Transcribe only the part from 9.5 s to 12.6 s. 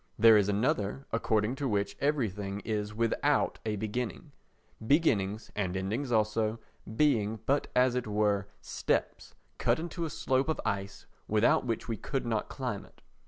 cut in a slope of ice without which we could not